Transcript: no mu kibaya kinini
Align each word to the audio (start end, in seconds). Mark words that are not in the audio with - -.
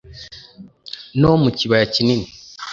no 1.19 1.31
mu 1.41 1.49
kibaya 1.57 1.85
kinini 1.93 2.27